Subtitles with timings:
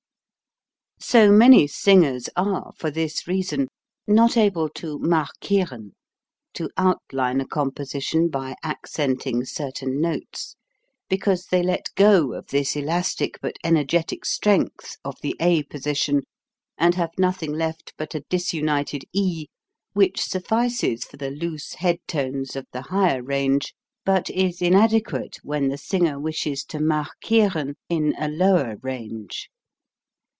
[1.03, 3.67] So many singers are, for this reason,
[4.07, 5.93] not able to "markieren"
[6.53, 10.55] (to outline a composition by accenting certain notes)
[11.09, 16.21] because they let go of this elastic but energetic strength of the a position
[16.77, 19.47] and have nothing left but a dis united e
[19.93, 23.73] which suffices for the loose head tones of the higher range
[24.05, 29.49] but is inadequate when the singer wishes to "markieren" in a lower range.